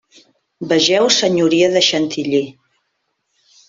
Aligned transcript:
Vegeu 0.71 1.05
senyoria 1.19 1.71
de 1.77 1.85
Chantilly. 1.91 2.45